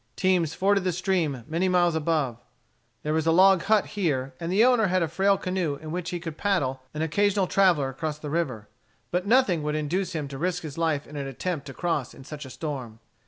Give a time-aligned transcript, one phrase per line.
[0.15, 2.39] Teams forded the stream many miles above.
[3.03, 6.09] There was a log hut here, and the owner had a frail canoe in which
[6.09, 8.67] he could paddle an occasional traveller across the river.
[9.11, 12.23] But nothing would induce him to risk his life in an attempt to cross in
[12.23, 12.97] such a storm.